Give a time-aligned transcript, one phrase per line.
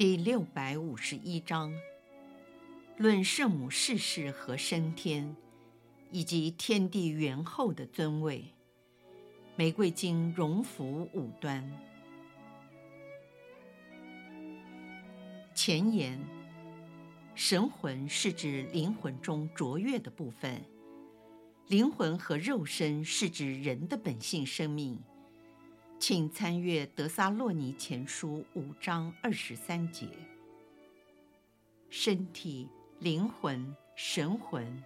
[0.00, 1.70] 第六百五十一章，
[2.96, 5.36] 论圣母逝世和升天，
[6.10, 8.46] 以及天地元后的尊位。
[9.56, 11.70] 玫瑰经荣福五端。
[15.54, 16.18] 前言：
[17.34, 20.64] 神魂是指灵魂中卓越的部分，
[21.66, 24.98] 灵魂和肉身是指人的本性生命。
[26.00, 30.08] 请参阅《德萨洛尼前书》五章二十三节。
[31.90, 32.66] 身体、
[33.00, 34.82] 灵魂、神魂，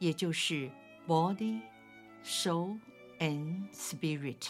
[0.00, 0.68] 也就是
[1.06, 1.60] body,
[2.24, 2.76] soul
[3.20, 4.48] and spirit。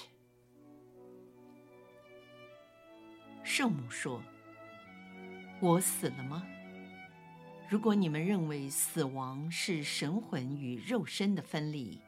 [3.45, 4.23] 圣母说
[5.61, 6.47] ：“我死了吗？
[7.69, 12.01] 如果你们认为死亡是神魂与肉身的分离，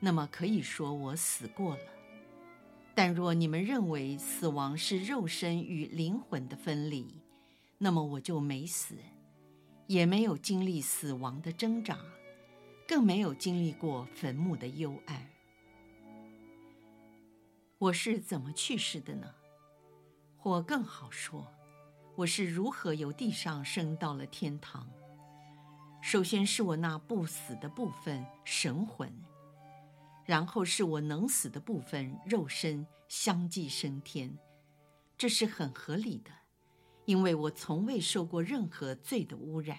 [0.00, 1.82] 那么可以说我死过了。”
[3.02, 7.22] 但若你们认为死亡是肉身与灵魂的分离，
[7.78, 8.94] 那么我就没死，
[9.86, 11.96] 也没有经历死亡的挣扎，
[12.86, 15.30] 更没有经历过坟墓的幽暗。
[17.78, 19.34] 我是怎么去世的呢？
[20.36, 21.50] 或更好说，
[22.16, 24.86] 我是如何由地上升到了天堂？
[26.02, 29.10] 首先是我那不死的部分——神魂。
[30.30, 34.38] 然后是我能死的部分，肉身相继升天，
[35.18, 36.30] 这是很合理的，
[37.04, 39.76] 因为我从未受过任何罪的污染。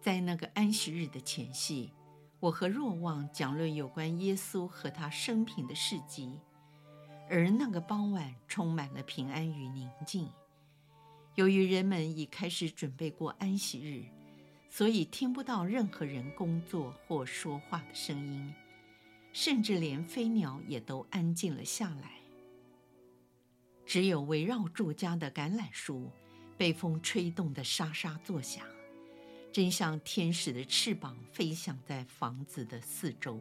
[0.00, 1.92] 在那个安息日的前夕，
[2.40, 6.40] 我和若望讲论有关耶稣和他生平的事迹，
[7.28, 10.32] 而那个傍晚充满了平安与宁静。
[11.34, 14.15] 由于人们已开始准备过安息日。
[14.76, 18.52] 所以听不到任何人工作或说话的声音，
[19.32, 22.10] 甚至连飞鸟也都安静了下来。
[23.86, 26.10] 只有围绕住家的橄榄树
[26.58, 28.66] 被风吹动的沙沙作响，
[29.50, 33.40] 真像天使的翅膀飞翔在房子的四周。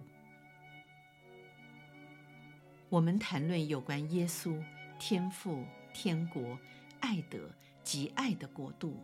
[2.87, 4.63] 我们谈论有关耶稣、
[4.97, 6.57] 天父、天国、
[7.01, 7.51] 爱德
[7.83, 8.97] 及爱的国度。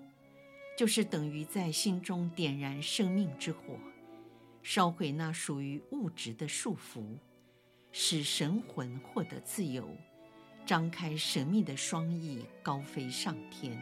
[0.78, 3.78] 就是等于在心中点燃生命之火，
[4.64, 7.18] 烧毁那属于物质的束缚，
[7.92, 9.88] 使神魂获得自由，
[10.66, 13.78] 张开神秘的双翼，高飞上天。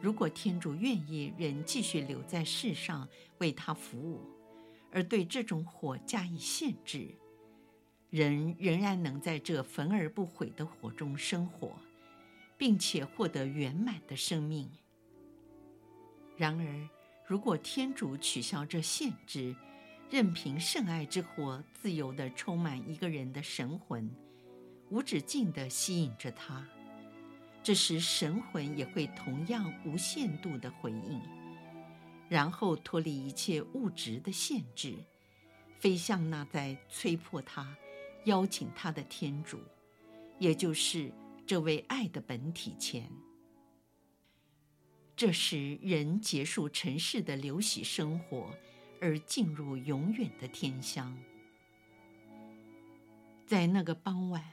[0.00, 3.08] 如果天主愿意人继续留在世上
[3.38, 4.20] 为他服务，
[4.92, 7.08] 而对这种火加以限制，
[8.10, 11.76] 人仍然能在这焚而不毁的火中生活，
[12.56, 14.70] 并且获得圆满的生命。
[16.38, 16.88] 然而，
[17.26, 19.54] 如果天主取消这限制，
[20.08, 24.08] 任凭圣爱之火自由地充满一个人的神魂，
[24.88, 26.64] 无止境地吸引着他，
[27.60, 31.20] 这时神魂也会同样无限度地回应，
[32.28, 34.94] 然后脱离一切物质的限制，
[35.80, 37.76] 飞向那在催迫他、
[38.26, 39.58] 邀请他的天主，
[40.38, 41.12] 也就是
[41.44, 43.10] 这位爱的本体前。
[45.18, 48.54] 这时，人结束尘世的流徙生活，
[49.00, 51.12] 而进入永远的天乡。
[53.44, 54.44] 在那个傍晚，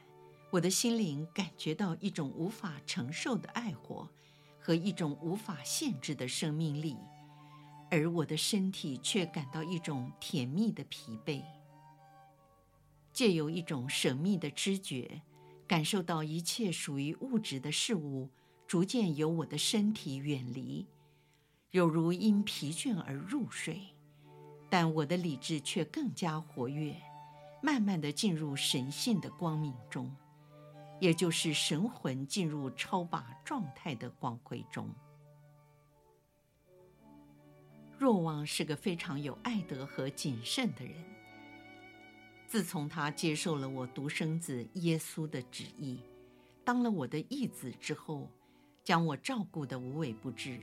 [0.50, 4.10] 我的心灵感觉到一种无法承受的爱火
[4.60, 6.98] 和一种无法限制的生命力，
[7.92, 11.44] 而我的身体却感到一种甜蜜的疲惫。
[13.14, 15.22] 借由一种神秘的知觉，
[15.68, 18.32] 感受到一切属于物质的事物。
[18.68, 20.88] 逐渐由我的身体远离，
[21.70, 23.80] 有如因疲倦而入睡，
[24.72, 26.96] 但我的理智却更加活跃，
[27.62, 30.12] 慢慢地进入神性的光明中，
[31.00, 34.90] 也就是神魂进入超拔状态的光辉中。
[38.00, 40.96] 若望是个非常有爱德和谨慎的人。
[42.48, 46.00] 自从他接受了我独生子耶稣的旨意，
[46.64, 48.28] 当了我的义子之后。
[48.86, 50.62] 将我照顾得无微不至，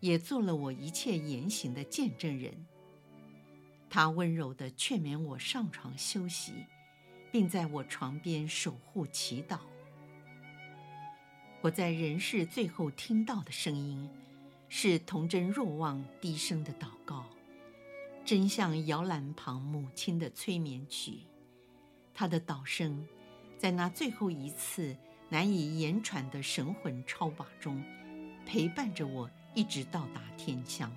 [0.00, 2.66] 也做了我一切言行的见证人。
[3.90, 6.54] 他温柔地劝勉我上床休息，
[7.30, 9.58] 并在我床边守护祈祷，
[11.60, 14.08] 我在人世最后听到的声音，
[14.70, 17.26] 是童真若望低声的祷告，
[18.24, 21.26] 真像摇篮旁母亲的催眠曲。
[22.14, 23.06] 他的祷声，
[23.58, 24.96] 在那最后一次
[25.30, 27.82] 难以言传的神魂超拔中，
[28.44, 30.92] 陪伴着我，一直到达天乡。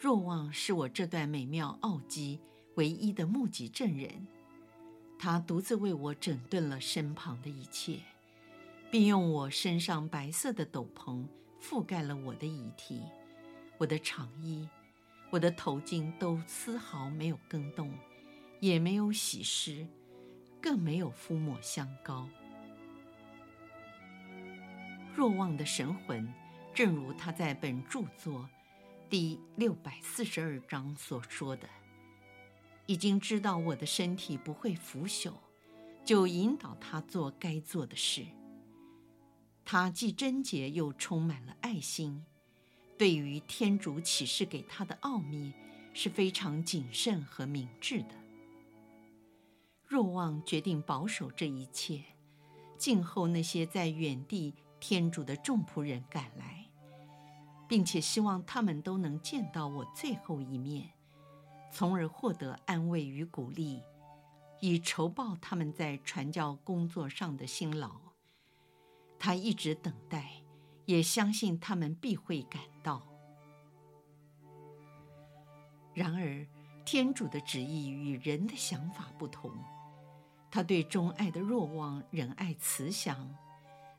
[0.00, 2.38] 若望是我这段美妙奥迹
[2.76, 4.26] 唯一的目击证人。
[5.18, 8.00] 他独自为我整顿了身旁的一切，
[8.90, 11.26] 并用我身上白色的斗篷
[11.60, 13.02] 覆盖了我的遗体。
[13.78, 14.68] 我的长衣、
[15.30, 17.90] 我的头巾都丝毫没有更动，
[18.60, 19.86] 也没有洗湿，
[20.60, 22.28] 更没有敷抹香膏。
[25.14, 26.32] 若望的神魂，
[26.74, 28.48] 正如他在本著作
[29.08, 31.68] 第六百四十二章所说的。
[32.86, 35.32] 已经知道我的身体不会腐朽，
[36.04, 38.24] 就引导他做该做的事。
[39.64, 42.24] 他既贞洁又充满了爱心，
[42.96, 45.52] 对于天主启示给他的奥秘
[45.92, 48.25] 是非常谨慎和明智的。
[49.86, 52.02] 若望决定保守这一切，
[52.76, 56.66] 静候那些在远地天主的众仆人赶来，
[57.68, 60.90] 并且希望他们都能见到我最后一面。
[61.70, 63.82] 从而获得安慰与鼓励，
[64.60, 68.00] 以酬报他们在传教工作上的辛劳。
[69.18, 70.42] 他一直等待，
[70.84, 73.06] 也相信他们必会赶到。
[75.94, 76.46] 然而，
[76.84, 79.50] 天主的旨意与人的想法不同。
[80.50, 83.34] 他对钟爱的若望仁爱慈祥，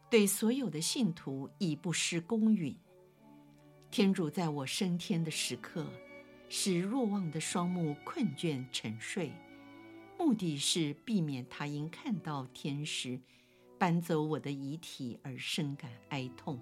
[0.09, 2.75] 对所有的信徒亦不失公允。
[3.91, 5.85] 天主在我升天的时刻。
[6.49, 9.33] 使若望的双目困倦沉睡，
[10.17, 13.19] 目的是避免他因看到天使
[13.77, 16.57] 搬走我的遗体而深感哀痛，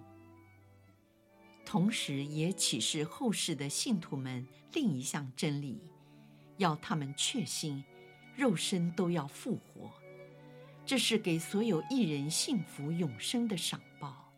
[1.63, 5.79] 同时也启示后世的信徒们另一项真理，
[6.57, 7.83] 要他们确信
[8.35, 9.89] 肉身都要复活，
[10.85, 14.31] 这是给所有艺人幸福永生的赏报，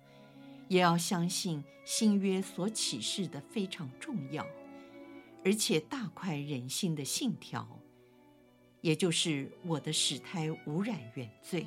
[0.68, 4.46] 也要相信新约所启示的非常重要。
[5.44, 7.80] 而且大快人心的信条，
[8.82, 11.66] 也就是我的使胎无染原罪。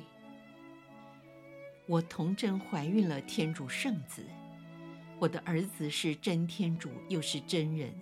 [1.87, 4.23] 我童真怀孕了天主圣子，
[5.19, 7.93] 我的儿子是真天主，又是真人。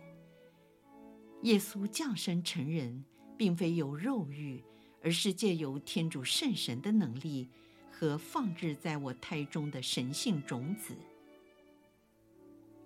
[1.43, 3.05] 耶稣降生成人，
[3.39, 4.61] 并非由肉欲，
[5.01, 7.47] 而是借由天主圣神的能力
[7.89, 10.93] 和放置在我胎中的神性种子。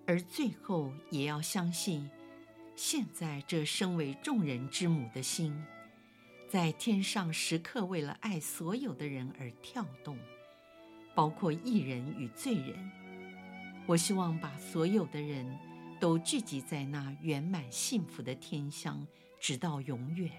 [0.06, 2.08] 而最后也要相信。
[2.76, 5.60] 现在，这身为众人之母的心，
[6.48, 10.16] 在天上时刻为了爱所有的人而跳动，
[11.16, 12.92] 包括义人与罪人。
[13.86, 15.58] 我希望把所有的人
[16.00, 19.04] 都聚集在那圆满幸福的天乡，
[19.40, 20.30] 直到永远。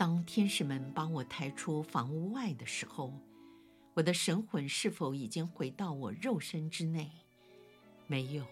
[0.00, 3.12] 当天使们把我抬出房屋外的时候，
[3.92, 7.10] 我的神魂是否已经回到我肉身之内？
[8.06, 8.46] 没有，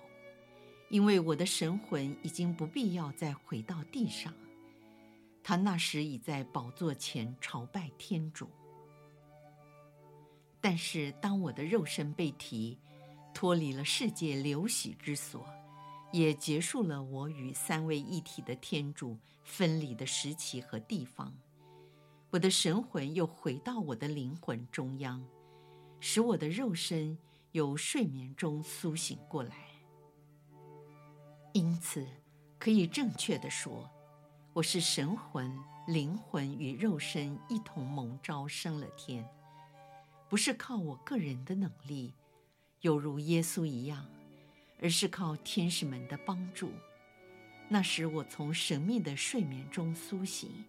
[0.91, 4.31] 因为我的神魂已经不必要再回到地上，
[5.43, 8.51] 他那时已在宝座前朝拜天主。
[10.61, 12.77] 但是，当我的肉身被提，
[13.33, 15.49] 脱离了世界流徙之所，
[16.13, 21.35] 也结束了我与三位一体的天主分离的时期和地方，
[22.31, 25.25] 我的神魂又回到我的灵魂中央，
[26.01, 27.19] 使我的肉身。
[27.53, 29.57] 由睡眠中苏醒过来，
[31.55, 32.07] 因此
[32.59, 33.91] 可以正确地说，
[34.53, 39.27] 我是神魂、灵魂与肉身一同蒙召升了天，
[40.29, 42.13] 不是靠我个人的能力，
[42.83, 44.07] 犹如耶稣一样，
[44.81, 46.71] 而是靠天使们的帮助。
[47.69, 50.65] 那时我从神秘的睡眠中苏醒，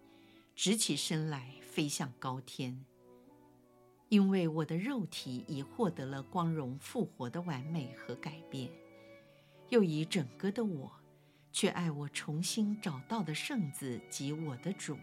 [0.55, 2.85] 直起身来，飞向高天。
[4.09, 8.69] 因为我的肉体已获得了光荣复活的完美和改变，
[9.69, 10.91] 又以整个的我，
[11.51, 14.97] 却爱我重新找到的圣子及我的主，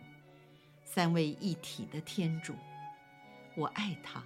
[0.84, 2.52] 三位一体的天主。
[3.56, 4.22] 我爱他，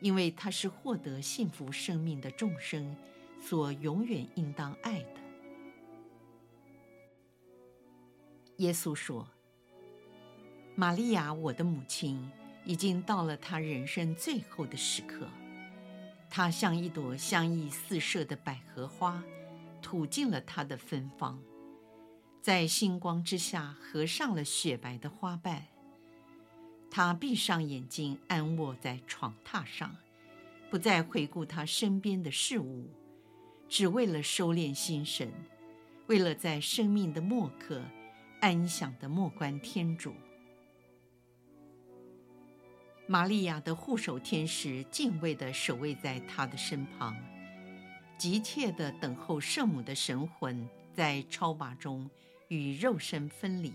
[0.00, 2.94] 因为他是获得幸福生命的众生
[3.40, 5.20] 所永远应当爱的。
[8.58, 9.26] 耶稣说
[10.76, 12.30] ：“玛利亚，我的母亲。”
[12.66, 15.26] 已经到了她人生最后的时刻，
[16.28, 19.24] 她像一朵香溢四射的百合花，
[19.80, 21.42] 吐尽了她的芬芳，
[22.42, 25.68] 在星光之下合上了雪白的花瓣，
[26.90, 29.96] 他闭上眼睛，安卧在床榻上，
[30.68, 32.90] 不再回顾他身边的事物，
[33.70, 35.32] 只为了收敛心神，
[36.08, 37.80] 为了在生命的末刻
[38.40, 40.12] 安详地默观天主。
[43.06, 47.16] 玛利亚的护守天使敬畏地守卫在他的身旁，
[48.18, 52.10] 急切地等候圣母的神魂在超拔中
[52.48, 53.72] 与肉身分离。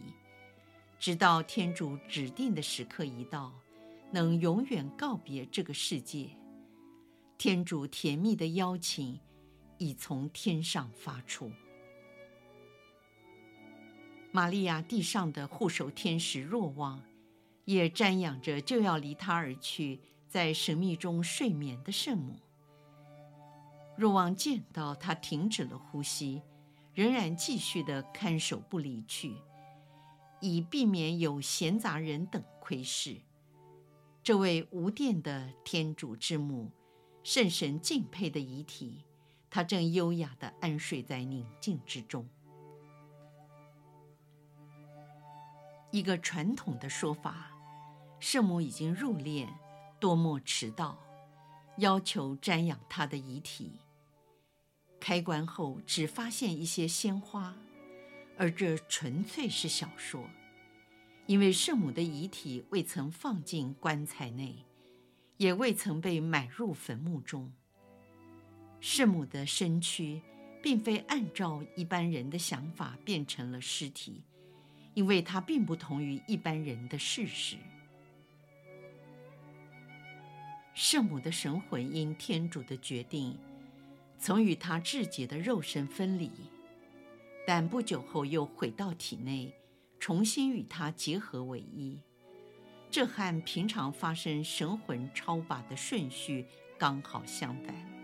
[0.99, 3.53] 直到天主指定的时刻一到，
[4.11, 6.31] 能永远告别这个世界，
[7.37, 9.17] 天主甜蜜的邀请
[9.77, 11.51] 已从天上发出。
[14.31, 17.01] 玛利亚地上的护守天使若望，
[17.63, 22.35] 也瞻仰着就要离他而去，在神秘中睡眠的圣母。
[23.95, 26.41] 若望见到他停止了呼吸，
[26.93, 29.35] 仍然继续的看守不离去。
[30.41, 33.15] 以避免有闲杂人等窥视，
[34.21, 36.69] 这位无殿的天主之母，
[37.23, 39.04] 圣神敬佩的遗体，
[39.55, 42.27] 他正优雅地安睡在宁静之中。
[45.91, 47.53] 一个传统的说法，
[48.19, 49.47] 圣母已经入殓，
[49.97, 50.99] 多莫迟到，
[51.77, 53.79] 要求瞻仰她的遗体。
[54.99, 57.55] 开棺后，只发现一些鲜花。
[58.37, 60.25] 而这纯粹是小说，
[61.27, 64.65] 因为圣母的遗体未曾放进棺材内，
[65.37, 67.53] 也未曾被埋入坟墓中。
[68.79, 70.21] 圣母的身躯
[70.61, 74.23] 并非按照一般人的想法变成了尸体，
[74.93, 77.57] 因为它并不同于一般人的事实。
[80.73, 83.37] 圣母的神魂因天主的决定，
[84.19, 86.31] 曾与她至洁的肉身分离。
[87.47, 89.53] 但不久后又回到体内，
[89.99, 91.99] 重新与他结合为一。
[92.89, 97.94] 这和平常发生神魂超拔的顺序刚好相反。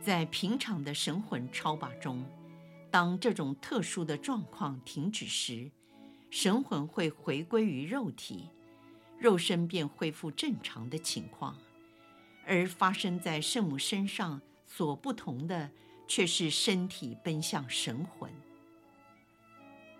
[0.00, 2.24] 在平常的神魂超拔中，
[2.90, 5.70] 当这种特殊的状况停止时，
[6.30, 8.48] 神魂会回归于肉体，
[9.18, 11.56] 肉身便恢复正常的情况。
[12.46, 15.70] 而发生在圣母身上所不同的。
[16.10, 18.32] 却是身体奔向神魂。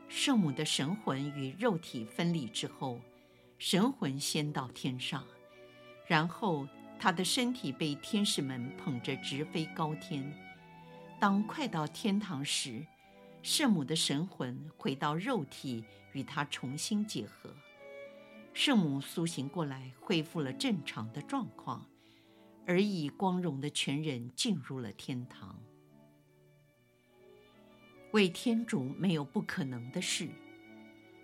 [0.09, 2.99] 圣母的神魂与肉体分离之后，
[3.59, 5.23] 神魂先到天上，
[6.07, 6.67] 然后
[6.99, 10.33] 他的身体被天使们捧着直飞高天。
[11.21, 12.85] 当快到天堂时，
[13.43, 17.55] 圣母的神魂回到肉体，与他重新结合。
[18.53, 21.87] 圣母苏醒过来，恢复了正常的状况，
[22.67, 25.57] 而以光荣的全人进入了天堂。
[28.13, 30.29] 为天主没有不可能的事。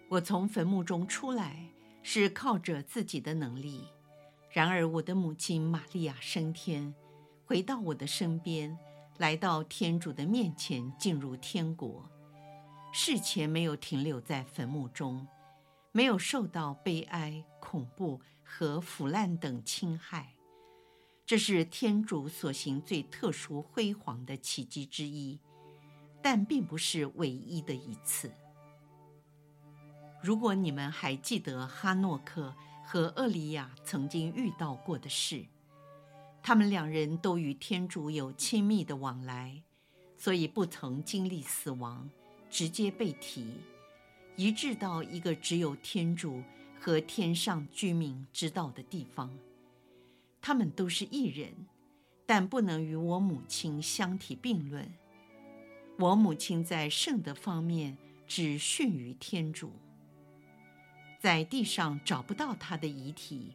[0.09, 1.69] 我从坟墓中出来
[2.02, 3.88] 是靠着自己的能力，
[4.55, 6.95] 然而我的母亲玛利亚升天，
[7.45, 8.79] 回到我的身边，
[9.19, 12.09] 来到天主的面前，进入天国。
[12.93, 15.27] 事前没有停留在坟墓中，
[15.91, 20.37] 没有受到悲哀、恐怖和腐烂等侵害。
[21.27, 25.41] 这是天主所行最特殊辉煌的奇迹之一。
[26.23, 28.33] 但并不是唯一的一次。
[30.23, 35.45] 如果你们还记得哈诺克和厄里亚曾经遇到过的事，
[36.43, 39.62] 他们两人都与天主有亲密的往来，
[40.17, 42.09] 所以不曾经历死亡，
[42.50, 43.47] 直接被提，
[44.37, 46.43] 移至到一个只有天主
[46.79, 49.37] 和天上居民知道的地方。
[50.41, 51.53] 他们都是义人，
[52.26, 54.93] 但不能与我母亲相提并论。
[55.99, 59.73] 我母亲在圣德方面只逊于天主，
[61.25, 63.54] 在地上找不到他的遗体，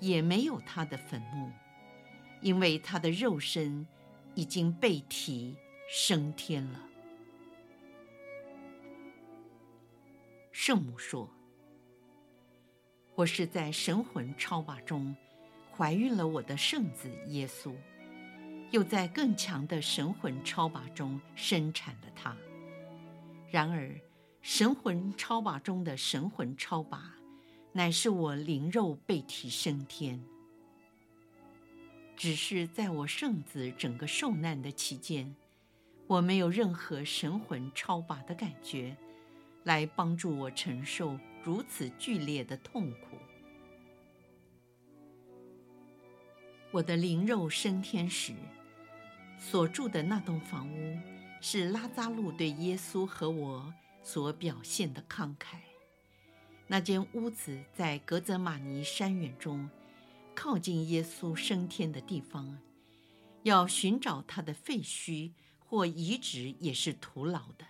[0.00, 1.52] 也没有他的坟墓，
[2.40, 3.86] 因为他的肉身
[4.34, 5.54] 已经被提
[5.88, 6.80] 升天了。
[10.50, 11.30] 圣母说
[13.14, 15.14] ：“我是在神魂超拔中
[15.76, 17.72] 怀孕了我的圣子耶稣。”
[18.72, 22.36] 又在更强的神魂超拔中生产了他。
[23.48, 23.94] 然而，
[24.48, 27.16] 神魂超拔中的神魂超拔，
[27.72, 30.22] 乃是我灵肉被提升天。
[32.16, 35.34] 只是在我圣子整个受难的期间，
[36.06, 38.96] 我没有任何神魂超拔的感觉，
[39.64, 43.18] 来帮助我承受如此剧烈的痛苦。
[46.70, 48.32] 我的灵肉升天时，
[49.40, 50.96] 所住的那栋房屋，
[51.40, 53.74] 是拉扎路对耶稣和我
[54.06, 55.56] 所表现的慷慨。
[56.68, 59.68] 那间屋子在格泽玛尼山园中，
[60.32, 62.56] 靠近耶稣升天的地方。
[63.42, 67.66] 要寻找他的废墟或遗址也是徒劳的，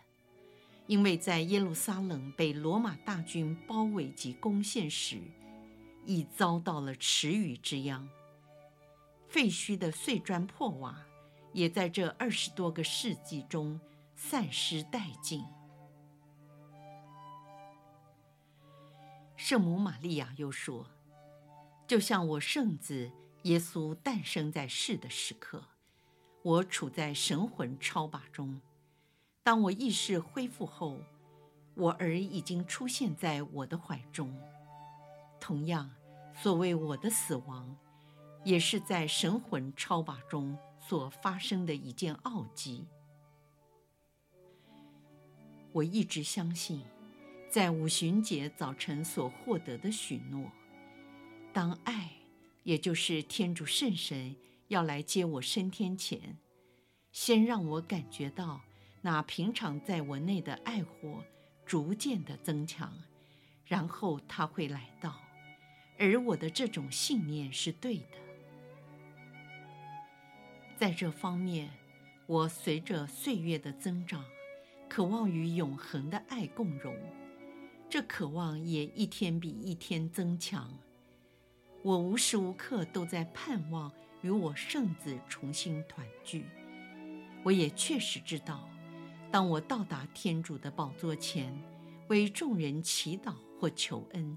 [0.87, 5.19] 因为在耶路撒冷被罗马大军包围及攻陷时，
[6.05, 8.07] 已遭到了池鱼之殃。
[9.27, 10.99] 废墟的碎砖破瓦，
[11.55, 13.81] 也在这二十多个世纪中
[14.15, 15.43] 散失殆尽。
[19.37, 20.87] 圣母玛利亚又说
[21.87, 23.11] ：“就像我圣子。”
[23.47, 25.63] 耶稣诞生在世的时刻，
[26.43, 28.61] 我处在神魂超拔中。
[29.45, 30.99] 当我意识恢复后，
[31.75, 34.37] 我儿已经出现在我的怀中。
[35.39, 35.89] 同样，
[36.35, 37.77] 所谓我的死亡，
[38.43, 42.85] 也是在神魂超拔中所发生的一件奥迹。
[45.71, 46.83] 我一直相信，
[47.49, 50.51] 在五旬节早晨所获得的许诺，
[51.53, 52.11] 当爱。
[52.65, 54.35] 也就是天主圣神
[54.67, 56.37] 要来接我升天前，
[57.13, 58.61] 先让我感觉到
[59.03, 61.25] 那平常在我内的爱火
[61.65, 62.93] 逐渐的增强，
[63.67, 65.15] 然后他会来到，
[65.97, 68.19] 而我的这种信念是对的。
[70.77, 71.71] 在这方面，
[72.27, 74.25] 我随着岁月的增长，
[74.89, 76.93] 渴望与永恒的爱共融，
[77.89, 80.71] 这渴望也一天比一天增强。
[81.83, 86.45] 我无时无刻都在盼望与我圣子重新团聚。
[87.45, 88.69] 我也确实知道，
[89.31, 91.57] 当我到达天主的宝座前，
[92.09, 94.37] 为众人祈祷或求恩，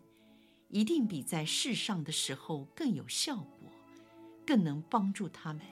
[0.67, 3.71] 一定比在世上的时候更有效果，
[4.45, 5.63] 更能帮助他们。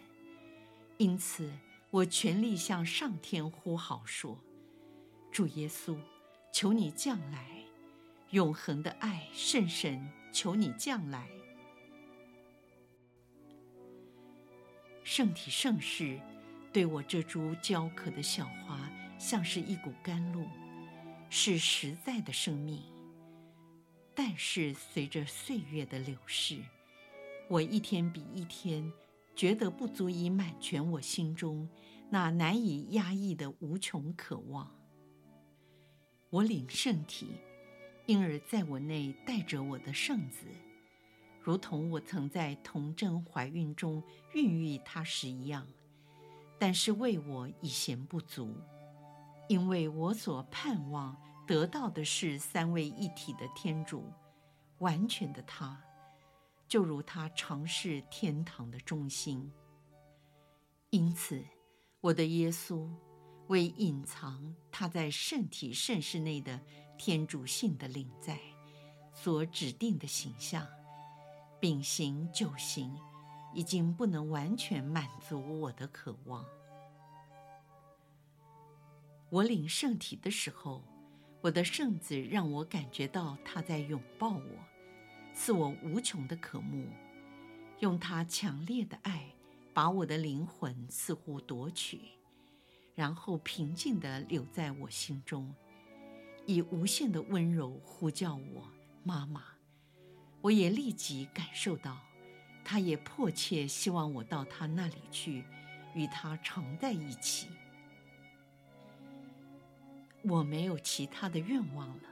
[0.98, 1.52] 因此，
[1.92, 4.40] 我全力向上天呼号说
[5.32, 5.96] ：“主耶稣，
[6.52, 7.64] 求你降来，
[8.32, 11.28] 永恒的爱圣神，求你降来。”
[15.04, 16.20] 圣体圣事，
[16.74, 20.46] 对我这株娇可的小花，像是一股甘露，
[21.30, 22.84] 是实在的生命。
[24.14, 26.62] 但是随着岁月的流逝，
[27.48, 28.92] 我一天比一天
[29.36, 31.70] 觉得不足以满全我心中
[32.10, 34.76] 那难以压抑的无穷渴望。
[36.30, 37.36] 我领圣体，
[38.08, 40.48] 因而在我内带着我的圣子。
[41.42, 45.66] 如同我曾在童贞怀孕中孕育他时一样，
[46.58, 48.54] 但是为我已嫌不足，
[49.48, 51.16] 因为我所盼望
[51.46, 54.12] 得到的是三位一体的天主，
[54.80, 55.82] 完全的他，
[56.68, 59.50] 就如他常是天堂的中心。
[60.90, 61.42] 因此，
[62.02, 62.90] 我的耶稣
[63.48, 66.60] 为隐藏他在圣体圣事内的
[66.98, 68.40] 天主性的领在，
[69.14, 70.68] 所指定的形象。
[71.60, 72.96] 秉行就行，
[73.54, 76.46] 已经不能完全满足我的渴望。
[79.30, 80.84] 我领圣体的时候，
[81.42, 84.60] 我的圣子让我感觉到他在拥抱我，
[85.34, 86.88] 赐我无穷的渴慕，
[87.80, 89.34] 用他强烈的爱
[89.74, 92.17] 把我的灵魂似乎夺取，
[92.98, 95.54] 然后平静地留在我心中，
[96.48, 98.68] 以无限的温柔呼叫我
[99.04, 99.44] 妈妈。
[100.42, 102.00] 我也立即感受到，
[102.66, 105.44] 他也迫切希望我到他那里去，
[105.94, 107.50] 与他常在一起。
[110.24, 112.10] 我没有其他的愿望了，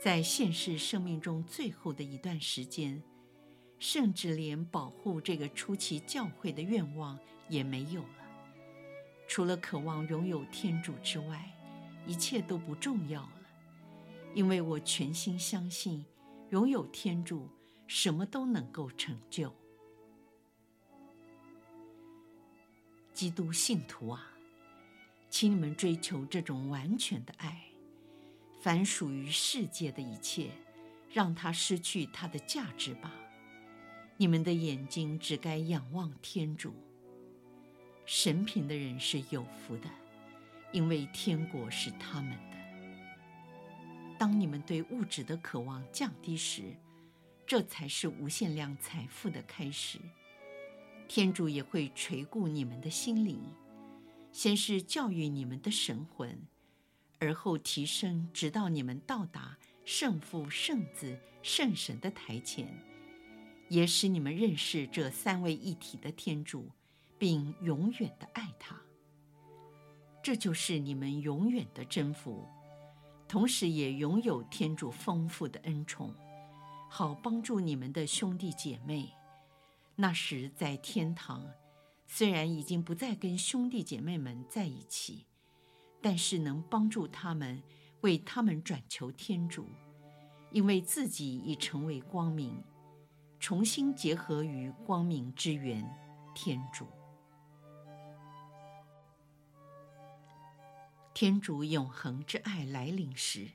[0.00, 3.02] 在现世生命中最后的一段时间，
[3.80, 8.17] 甚至连保护这个初期教会的愿望也没有了。
[9.28, 11.48] 除了渴望拥有天主之外，
[12.06, 13.32] 一切都不重要了，
[14.34, 16.04] 因为我全心相信。
[16.50, 17.46] 拥有天主，
[17.86, 19.54] 什么都能够成就。
[23.12, 24.32] 基督信徒啊，
[25.28, 27.64] 请你们追求这种完全的爱。
[28.62, 30.50] 凡属于世界的一切，
[31.12, 33.12] 让它失去它的价值吧。
[34.16, 36.72] 你们的眼睛只该仰望天主。
[38.10, 39.90] 神贫的人是有福的，
[40.72, 42.56] 因为天国是他们的。
[44.18, 46.74] 当你们对物质的渴望降低时，
[47.46, 49.98] 这才是无限量财富的开始。
[51.06, 53.42] 天主也会垂顾你们的心灵，
[54.32, 56.40] 先是教育你们的神魂，
[57.18, 62.66] 而后提升，直到你们到达圣父、圣子、圣神的台前，
[63.68, 66.70] 也使你们认识这三位一体的天主，
[67.18, 68.76] 并永远的爱他。
[70.22, 72.46] 这就是你们永远的征服。
[73.26, 76.14] 同时也拥有天主丰富的恩宠，
[76.88, 79.12] 好帮助你们的兄弟姐妹。
[79.96, 81.44] 那时在天堂，
[82.06, 85.26] 虽然已经不再跟兄弟姐妹们在一起，
[86.00, 87.62] 但是能帮助他们，
[88.00, 89.66] 为他们转求天主，
[90.50, 92.62] 因为自己已成为光明，
[93.38, 95.84] 重新结合于光明之源
[96.34, 96.86] 天主。
[101.20, 103.48] 天主永恒之爱来临时，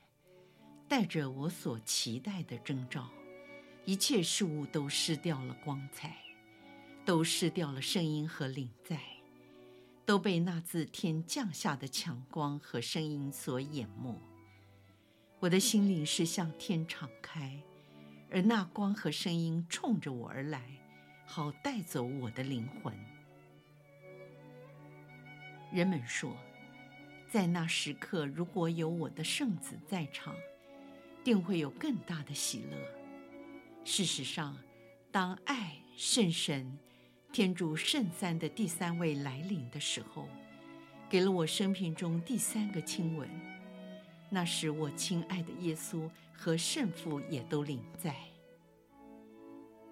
[0.86, 3.08] 带着我所期待的征兆，
[3.86, 6.14] 一切事物都失掉了光彩，
[7.06, 9.00] 都失掉了声音和灵在，
[10.04, 14.14] 都被那自天降下的强光和声音所淹没。
[15.38, 17.58] 我的心灵是向天敞开，
[18.30, 20.62] 而那光和声音冲着我而来，
[21.24, 22.94] 好带走我的灵魂。
[25.72, 26.36] 人们说，
[27.34, 30.36] 在那时刻，如果有我的圣子在场，
[31.24, 32.78] 定会有更大的喜乐。
[33.84, 34.56] 事实上，
[35.10, 36.78] 当爱、圣神、
[37.32, 40.28] 天主圣三的第三位来临的时候，
[41.10, 43.28] 给了我生平中第三个亲吻。
[44.30, 48.14] 那时，我亲爱的耶稣和圣父也都临在。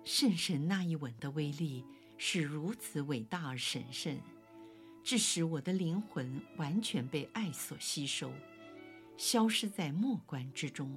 [0.04, 1.84] 圣神那一吻的威力
[2.16, 4.16] 是如此伟大而神圣。
[5.04, 8.32] 致使我的灵魂完全被爱所吸收，
[9.16, 10.96] 消失在末观之中，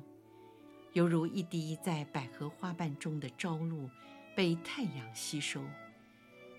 [0.93, 3.89] 犹如一滴在百合花瓣中的朝露
[4.35, 5.63] 被太阳吸收，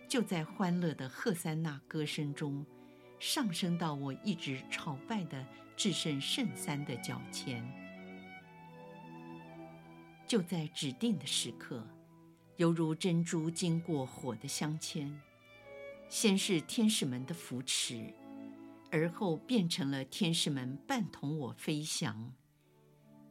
[0.09, 2.67] 就在欢乐的赫塞纳歌声中，
[3.21, 7.65] 上升到我一直朝拜的至圣圣三的脚前。
[10.27, 11.87] 就在指定的时刻，
[12.57, 15.13] 犹如珍珠经过火的镶嵌。
[16.09, 18.15] 先是天使们的扶持，
[18.91, 22.33] 而后变成了天使们伴同我飞翔。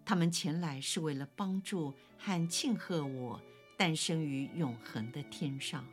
[0.04, 3.42] 他们前来是为了帮助和庆贺我
[3.78, 5.86] 诞生于永恒的天上。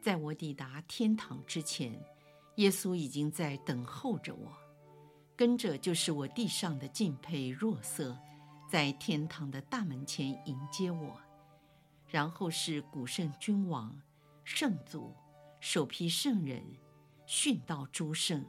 [0.00, 1.92] 在我抵达天堂之前，
[2.56, 4.52] 耶稣已经在等候着我。
[5.36, 8.18] 跟着就是我地上的敬佩若瑟，
[8.68, 11.20] 在天堂的大门前迎接我，
[12.08, 13.94] 然后是古圣君王。
[14.44, 15.14] 圣祖、
[15.60, 16.62] 首批圣人、
[17.26, 18.44] 殉道诸圣，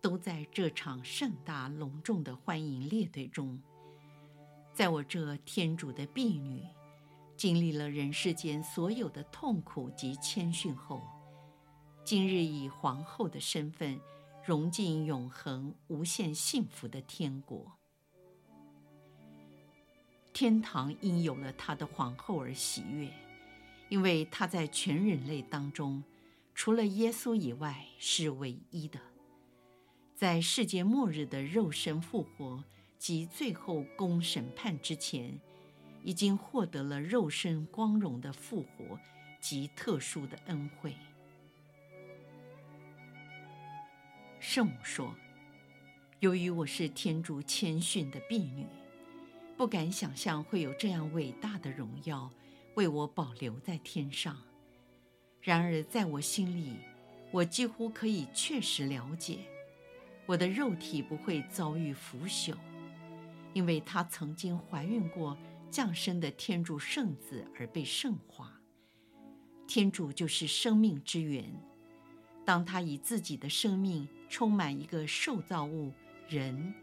[0.00, 3.60] 都在这场盛大隆重的欢迎列队中。
[4.72, 6.62] 在我这天主的婢女，
[7.36, 11.02] 经历了人世间所有的痛苦及谦逊后，
[12.04, 13.98] 今日以皇后的身份，
[14.44, 17.72] 融进永恒无限幸福的天国。
[20.32, 23.10] 天堂因有了他的皇后而喜悦。
[23.88, 26.02] 因为他在全人类当中，
[26.54, 28.98] 除了耶稣以外是唯一的，
[30.14, 32.64] 在世界末日的肉身复活
[32.98, 35.38] 及最后公审判之前，
[36.02, 38.98] 已经获得了肉身光荣的复活
[39.40, 40.94] 及特殊的恩惠。
[44.40, 45.14] 圣母说
[46.20, 48.66] ：“由于我是天主谦逊的婢女，
[49.56, 52.28] 不敢想象会有这样伟大的荣耀。”
[52.76, 54.36] 为我保留在天上。
[55.42, 56.76] 然而，在我心里，
[57.30, 59.40] 我几乎可以确实了解，
[60.24, 62.54] 我的肉体不会遭遇腐朽，
[63.52, 65.36] 因为他曾经怀孕过
[65.70, 68.60] 降生的天主圣子而被圣化。
[69.66, 71.44] 天主就是生命之源。
[72.44, 75.92] 当他以自己的生命充满一个受造物
[76.28, 76.74] 人，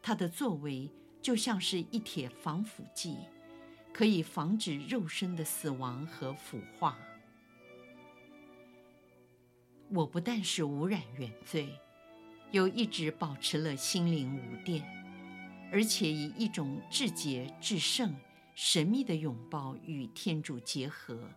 [0.00, 3.18] 他的作为就像是一帖防腐剂。
[3.96, 6.98] 可以防止肉身的死亡和腐化。
[9.88, 11.80] 我不但是无染原罪，
[12.50, 14.82] 又一直保持了心灵无玷，
[15.72, 18.14] 而且以一种至洁、至圣、
[18.54, 21.30] 神秘的拥抱与天主结合，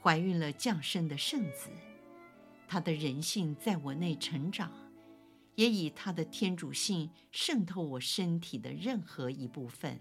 [0.00, 1.70] 怀孕了降生的圣子。
[2.68, 4.70] 他的人性在我内成长，
[5.56, 10.00] 也以他的天主性渗透我身体的任何一部分。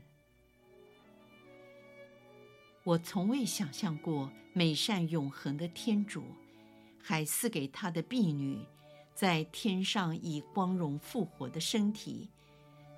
[2.85, 6.21] 我从未想象过，美善永恒的天主，
[7.01, 8.59] 还赐给他的婢女，
[9.15, 12.29] 在天上以光荣复活的身体，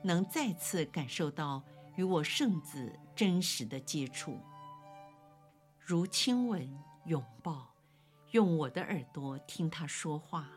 [0.04, 1.64] 能再次感受到
[1.98, 4.40] 与我圣子真实的接触，
[5.80, 6.68] 如亲吻、
[7.06, 7.72] 拥抱，
[8.32, 10.50] 用我的耳朵听他说话，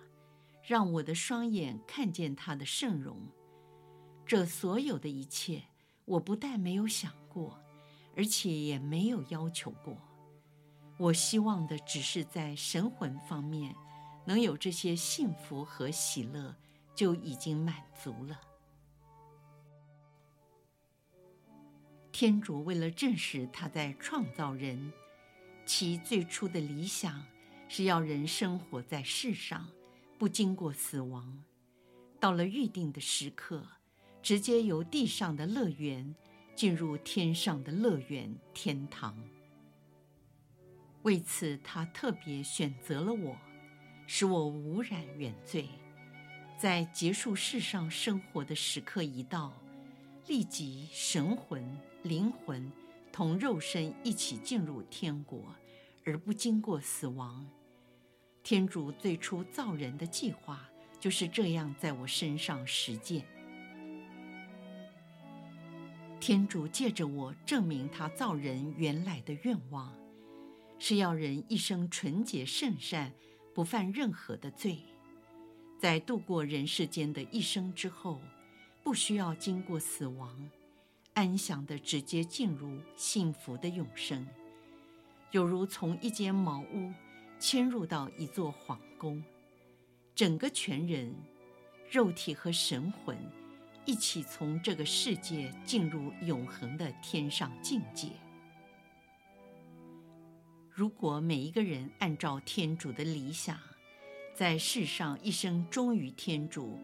[0.62, 3.20] 让我的双眼看见他的圣容。
[4.24, 5.64] 这所有的一切，
[6.06, 7.62] 我不但没有想过。
[8.18, 9.96] 而且也没有要求过，
[10.98, 13.72] 我希望的只是在神魂方面
[14.26, 16.52] 能有这些幸福和喜乐，
[16.96, 18.40] 就已经满足了。
[22.10, 24.92] 天主为了证实他在创造人，
[25.64, 27.24] 其最初的理想
[27.68, 29.68] 是要人生活在世上，
[30.18, 31.44] 不经过死亡。
[32.18, 33.64] 到了预定的时刻，
[34.20, 36.16] 直接由地上的乐园
[36.58, 39.16] 进入天上的乐园——天堂。
[41.02, 43.36] 为此，他特别选择了我，
[44.08, 45.68] 使我无染原罪。
[46.58, 49.54] 在结束世上生活的时刻一到，
[50.26, 51.64] 立即神魂、
[52.02, 52.72] 灵魂
[53.12, 55.54] 同肉身一起进入天国，
[56.04, 57.48] 而不经过死亡。
[58.42, 60.68] 天主最初造人的计划
[60.98, 63.24] 就是这样在我身上实践。
[66.28, 69.90] 天主借着我证明他造人原来的愿望，
[70.78, 73.10] 是要人一生纯洁圣善，
[73.54, 74.76] 不犯任何的罪。
[75.78, 78.20] 在度过人世间的一生之后，
[78.84, 80.50] 不需要经过死亡，
[81.14, 84.28] 安详地直接进入幸福的永生，
[85.30, 86.92] 有如从一间茅屋
[87.38, 89.24] 迁入到一座皇宫，
[90.14, 91.10] 整个全人、
[91.90, 93.16] 肉体和神魂
[93.88, 98.10] 一起从这个世界进入永恒的天上境界。
[100.70, 103.58] 如果每一个人按照天主的理想，
[104.34, 106.78] 在世上一生忠于天主，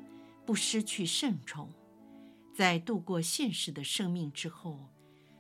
[0.47, 1.69] 不失去圣宠，
[2.55, 4.89] 在度过现实的生命之后，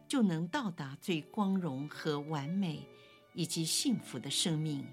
[0.06, 2.86] 就能到达最光荣和完美
[3.32, 4.84] 以及幸福的生命，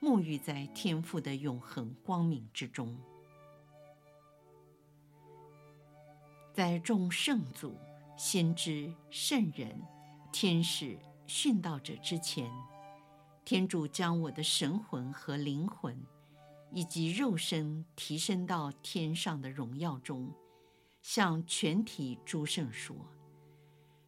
[0.00, 2.96] 沐浴在天父的永恒光明之中。
[6.56, 7.76] 在众圣祖、
[8.16, 9.78] 先知、圣人、
[10.32, 12.50] 天使、殉道者之前，
[13.44, 15.94] 天主将我的神魂和灵魂，
[16.72, 20.32] 以及肉身提升到天上的荣耀中，
[21.02, 22.96] 向全体诸圣说：“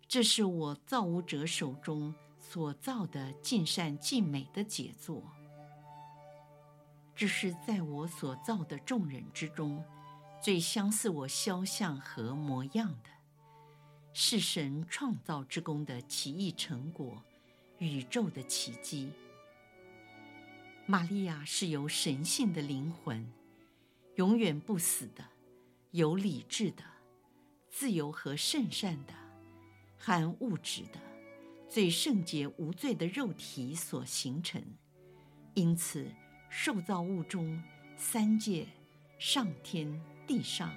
[0.08, 5.22] 这是我造物者手中所造的尽善尽美的杰作。
[7.14, 9.84] 这是在我所造的众人之中，
[10.40, 13.10] 最相似我肖像和模样的，
[14.12, 17.22] 是神创造之功的奇异成果，
[17.78, 19.10] 宇宙的奇迹。”
[20.86, 23.30] 玛利亚是由神性的灵魂，
[24.14, 25.22] 永远不死的，
[25.90, 26.82] 有理智的，
[27.68, 29.12] 自由和圣善的，
[29.98, 30.98] 含物质的，
[31.68, 34.62] 最圣洁无罪的肉体所形成。
[35.52, 36.10] 因此，
[36.48, 37.62] 受造物中
[37.96, 38.66] 三界、
[39.18, 40.70] 上天、地上、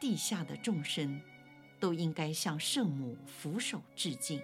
[0.00, 1.20] 地下的众生，
[1.80, 4.40] 都应该向圣母俯首致敬。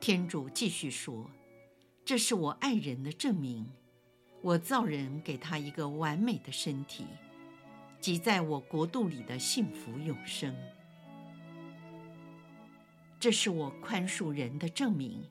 [0.00, 1.28] 天主继续说。
[2.04, 3.66] 这是我爱人的证明，
[4.42, 7.06] 我造人给他一个完美的身体，
[7.98, 10.54] 即在我国度里的幸福永生。
[13.18, 15.24] 这是我宽恕人的证明，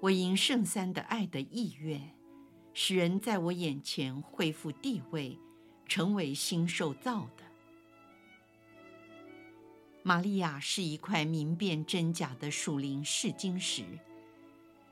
[0.00, 2.14] 我因圣三的爱的意愿，
[2.72, 5.38] 使人在我眼前恢复地位，
[5.92, 7.44] 成为新受造的。
[10.02, 13.84] 玛利亚是一块明辨真假的属灵试金石。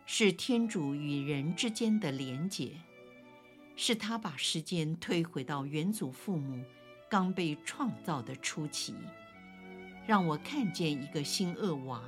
[0.04, 2.72] 是天主与人之间的连结，
[3.76, 6.62] 是他把时间推回到原祖父母
[7.08, 8.94] 刚被创造的初期，
[10.06, 12.02] 让我看见一个新厄娃，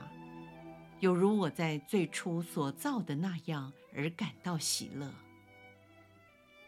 [1.01, 5.11] 有如我在最初所造的那样而感到喜乐。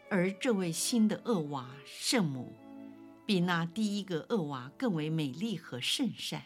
[0.09, 2.53] 而这位新的厄娃圣母，
[3.25, 6.43] 比那第一个厄娃更为美丽和圣善，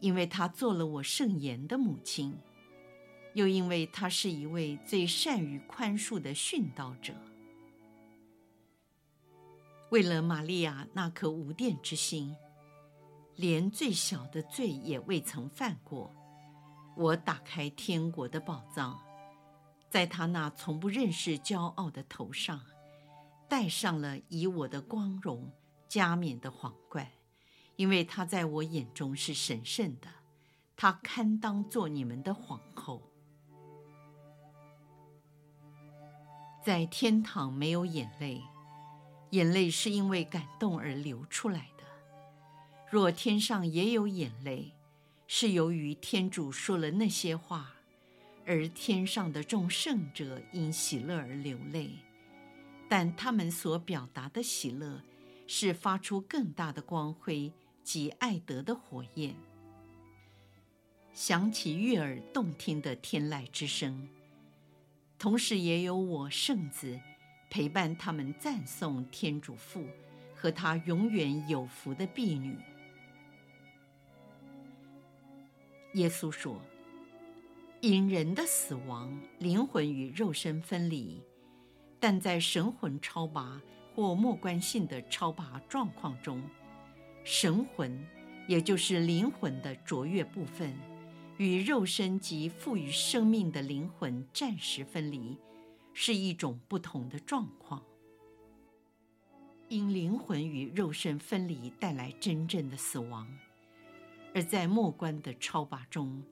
[0.00, 2.38] 因为她做了我圣言的母亲。
[3.34, 7.12] 又因为她是一位最善于宽恕的殉道者，
[9.90, 12.36] 为了玛利亚那颗无玷之心，
[13.34, 16.14] 连最小的罪也未曾犯过，
[16.96, 19.00] 我打开天国的宝藏，
[19.94, 22.60] 在他那从不认识骄傲的头上，
[23.48, 25.52] 戴上了以我的光荣
[25.88, 27.08] 加冕的皇冠，
[27.76, 30.08] 因为他在我眼中是神圣的，
[30.74, 33.08] 他堪当做你们的皇后。
[36.64, 38.42] 在天堂没有眼泪，
[39.30, 41.84] 眼泪是因为感动而流出来的。
[42.90, 44.74] 若天上也有眼泪，
[45.28, 47.73] 是由于天主说了那些话，
[48.46, 51.90] 而天上的众圣者因喜乐而流泪。
[52.88, 55.00] 但他们所表达的喜乐，
[55.46, 57.50] 是发出更大的光辉
[57.82, 59.34] 及爱德的火焰，
[61.12, 64.08] 响起悦耳动听的天籁之声。
[65.18, 67.00] 同时，也有我圣子
[67.48, 69.86] 陪伴他们赞颂天主父
[70.34, 72.58] 和他永远有福的婢女。
[75.94, 76.60] 耶稣说
[77.86, 81.22] ：“因人的死亡，灵魂与肉身分离，
[82.00, 83.60] 但在神魂超拔
[83.94, 86.42] 或末观性的超拔状况中，
[87.24, 88.02] 神魂，
[88.48, 90.74] 也就是灵魂的卓越部分，
[91.36, 95.36] 与肉身及赋予生命的灵魂暂时分离。”
[95.92, 97.82] 是一种不同的状况，
[99.68, 103.28] 因灵魂与肉身分离带来真正的死亡，
[104.34, 106.22] 而在末观的超拔中，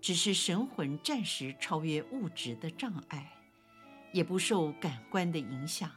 [0.00, 3.32] 只是神魂暂时超越物质的障碍，
[4.12, 5.90] 也不受感官的影响，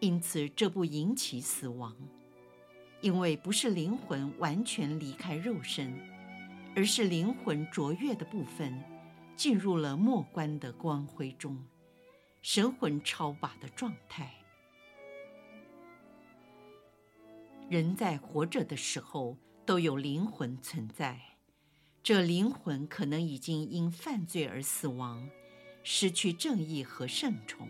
[0.00, 1.96] 因此这不引起死亡，
[3.00, 5.96] 因为不是灵魂完全离开肉身，
[6.74, 8.82] 而是灵魂卓越的部分
[9.36, 11.56] 进入了默观的光辉中。
[12.42, 14.34] 神魂超拔的状态。
[17.68, 21.20] 人在活着的时候都有灵魂存在，
[22.02, 25.28] 这灵魂可能已经因犯罪而死亡，
[25.82, 27.68] 失去正义和圣宠，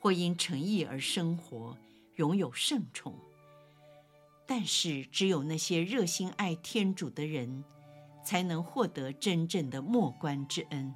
[0.00, 1.78] 或因诚意而生活，
[2.16, 3.14] 拥有圣宠。
[4.46, 7.64] 但是，只有那些热心爱天主的人，
[8.24, 10.92] 才能获得真正的默观之恩。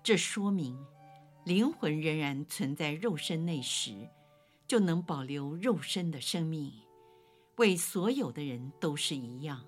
[0.00, 0.78] 这说明，
[1.44, 4.08] 灵魂仍然存在肉身内时，
[4.68, 6.72] 就能保留肉身的生命，
[7.56, 9.64] 为所有的人都是一样。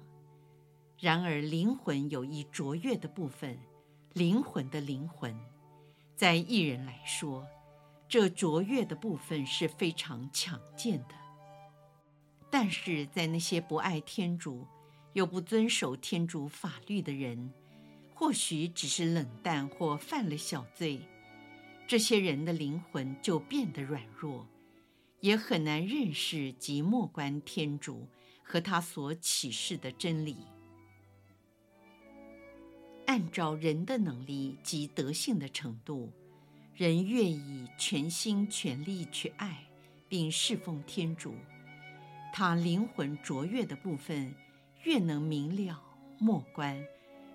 [1.01, 3.59] 然而，灵魂有一卓越的部分，
[4.13, 5.35] 灵魂的灵魂，
[6.15, 7.47] 在艺人来说，
[8.07, 11.15] 这卓越的部分是非常强健的。
[12.51, 14.67] 但是在那些不爱天主，
[15.15, 17.51] 又不遵守天主法律的人，
[18.15, 21.01] 或许只是冷淡或犯了小罪，
[21.87, 24.47] 这些人的灵魂就变得软弱，
[25.21, 28.07] 也很难认识及默观天主
[28.43, 30.37] 和他所启示的真理。
[33.11, 36.13] 按照人的能力及德性的程度，
[36.77, 39.67] 人越以全心全力去爱
[40.09, 41.35] 并侍奉天主，
[42.33, 44.33] 他灵魂卓越的部分
[44.85, 45.83] 越能明了
[46.21, 46.81] 默观。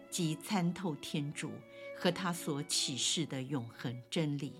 [0.10, 1.52] 即参透天主
[1.98, 4.54] 和他所启示的永恒真理。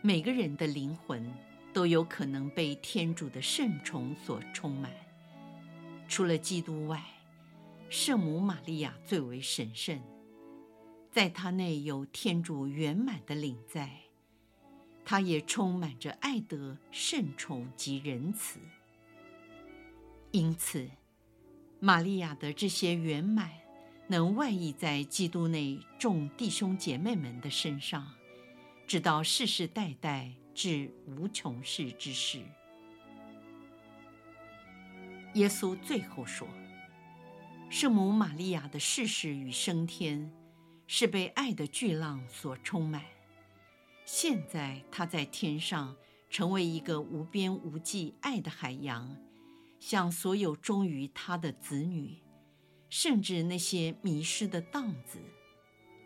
[0.00, 1.30] 每个人的灵魂
[1.74, 4.90] 都有可能被天主的圣宠所充满，
[6.08, 7.04] 除了基督外，
[7.90, 10.00] 圣母玛利亚最为神圣，
[11.10, 13.90] 在她内有天主圆满的领在，
[15.04, 18.60] 她也充满着爱德、圣宠及仁慈，
[20.30, 20.88] 因此。
[21.80, 23.52] 玛利亚的这些圆满，
[24.08, 28.14] 能外溢在基督内众弟兄姐妹们的身上，
[28.84, 32.42] 直到世世代代至无穷世之时。
[35.34, 36.48] 耶稣最后说
[37.70, 40.32] ：“圣母玛利亚的逝世与升天，
[40.86, 43.04] 是被爱的巨浪所充满。
[44.06, 45.94] 现在她在天上，
[46.30, 49.14] 成为一个无边无际爱的海洋。”
[49.78, 52.16] 向所有忠于她的子女，
[52.88, 55.20] 甚至那些迷失的荡子，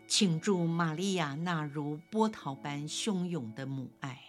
[0.05, 4.21] 倾注玛利亚那如波涛般汹涌的母爱，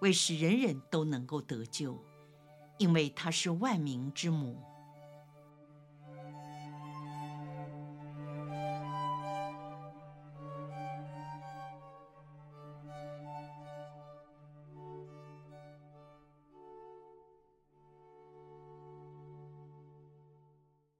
[0.00, 1.98] 为使人人都能够得救，
[2.78, 4.62] 因为她是万民之母。